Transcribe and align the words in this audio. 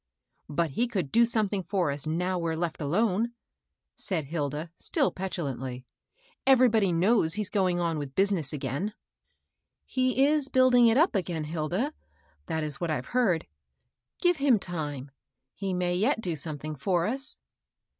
"But 0.49 0.71
he 0.71 0.87
could 0.87 1.11
do 1.11 1.27
something 1.27 1.61
for 1.61 1.91
us 1.91 2.07
now 2.07 2.39
we're 2.39 2.55
left 2.55 2.81
alone," 2.81 3.33
said 3.95 4.25
Hilda, 4.25 4.71
still 4.79 5.11
petulantly." 5.11 5.85
Every 6.51 6.67
body 6.69 6.91
knows 6.91 7.35
he's 7.35 7.51
going 7.51 7.79
on 7.79 7.99
with 7.99 8.15
business 8.15 8.51
again." 8.51 8.75
88 8.75 8.81
MABEL 8.81 8.93
ROSS. 8.95 9.93
^^ 9.93 9.93
He 9.93 10.25
is 10.25 10.49
building 10.49 10.87
it 10.87 10.97
up 10.97 11.13
again, 11.13 11.43
Hilda; 11.43 11.93
that 12.47 12.63
is 12.63 12.81
what 12.81 12.89
I've 12.89 13.09
heard. 13.13 13.45
Give 14.19 14.37
him 14.37 14.57
time; 14.57 15.11
he 15.53 15.71
may 15.71 15.93
yet 15.93 16.19
do 16.19 16.35
some 16.35 16.57
thing 16.57 16.73
for 16.75 17.05
us." 17.05 17.37